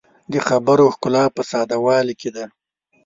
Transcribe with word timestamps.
د 0.31 0.33
خبرو 0.47 0.85
ښکلا 0.95 1.25
په 1.35 1.41
ساده 1.51 1.77
والي 1.85 2.15
کې 2.21 2.29
ده 2.35 2.45